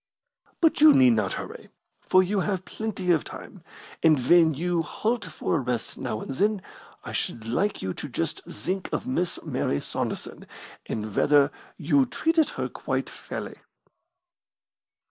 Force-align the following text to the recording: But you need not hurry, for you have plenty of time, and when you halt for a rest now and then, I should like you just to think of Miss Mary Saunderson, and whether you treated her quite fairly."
But 0.61 0.81
you 0.81 0.93
need 0.95 1.11
not 1.11 1.33
hurry, 1.33 1.69
for 2.01 2.23
you 2.23 2.39
have 2.39 2.65
plenty 2.65 3.11
of 3.11 3.23
time, 3.23 3.61
and 4.01 4.19
when 4.27 4.55
you 4.55 4.81
halt 4.81 5.23
for 5.25 5.57
a 5.57 5.59
rest 5.59 5.95
now 5.95 6.21
and 6.21 6.31
then, 6.31 6.63
I 7.03 7.11
should 7.11 7.47
like 7.47 7.83
you 7.83 7.93
just 7.93 8.43
to 8.43 8.51
think 8.51 8.91
of 8.91 9.05
Miss 9.05 9.37
Mary 9.43 9.79
Saunderson, 9.79 10.47
and 10.87 11.15
whether 11.15 11.51
you 11.77 12.07
treated 12.07 12.49
her 12.57 12.67
quite 12.67 13.11
fairly." 13.11 13.59